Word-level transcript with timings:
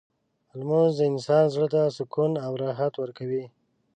لمونځ 0.57 0.91
د 0.97 1.01
انسان 1.11 1.43
زړه 1.53 1.67
ته 1.73 1.81
سکون 1.97 2.31
او 2.45 2.51
راحت 2.63 2.93
ورکوي. 2.97 3.43